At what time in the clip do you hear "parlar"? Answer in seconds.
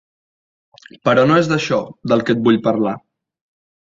2.69-2.99